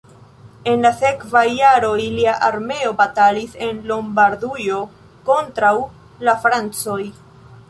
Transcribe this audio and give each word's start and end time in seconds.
En 0.69 0.81
la 0.85 0.91
sekvaj 1.01 1.43
jaroj 1.57 1.99
lia 2.15 2.33
armeo 2.49 2.95
batalis 3.03 3.53
en 3.69 3.83
Lombardujo 3.93 4.81
kontraŭ 5.29 5.75
la 6.29 6.39
francoj. 6.47 7.01